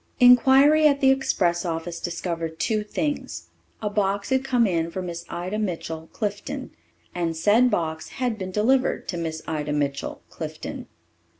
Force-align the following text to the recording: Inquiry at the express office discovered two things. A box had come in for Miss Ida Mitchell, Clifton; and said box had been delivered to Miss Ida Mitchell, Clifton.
Inquiry 0.19 0.87
at 0.87 0.99
the 0.99 1.11
express 1.11 1.63
office 1.63 1.99
discovered 1.99 2.57
two 2.59 2.83
things. 2.83 3.49
A 3.83 3.89
box 3.91 4.29
had 4.31 4.43
come 4.43 4.65
in 4.65 4.89
for 4.89 4.99
Miss 4.99 5.23
Ida 5.29 5.59
Mitchell, 5.59 6.09
Clifton; 6.11 6.71
and 7.13 7.37
said 7.37 7.69
box 7.69 8.07
had 8.07 8.35
been 8.39 8.49
delivered 8.49 9.07
to 9.09 9.17
Miss 9.19 9.43
Ida 9.45 9.73
Mitchell, 9.73 10.23
Clifton. 10.31 10.87